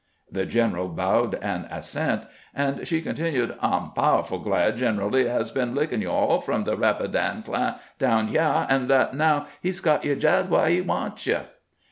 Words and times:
The 0.31 0.47
general 0.47 0.87
bowed 0.89 1.35
an 1.43 1.65
assent, 1.69 2.23
and 2.55 2.87
she 2.87 3.03
con 3.03 3.13
tinued:" 3.13 3.55
I 3.61 3.77
'm 3.77 3.91
powerful 3.91 4.39
glad 4.39 4.77
Greneral 4.77 5.11
Lee 5.11 5.25
has 5.25 5.51
been 5.51 5.75
lickin' 5.75 6.01
you 6.01 6.09
aU 6.09 6.39
from 6.39 6.63
the 6.63 6.75
Eapidan 6.75 7.45
cl'ah 7.45 7.79
down 7.99 8.29
h'yah, 8.33 8.65
and 8.67 8.89
that 8.89 9.13
now 9.13 9.45
he 9.61 9.69
's 9.71 9.79
got 9.79 10.03
you 10.03 10.15
jes 10.15 10.47
wh'ah 10.47 10.69
he 10.69 10.81
wants 10.81 11.27
you." 11.27 11.41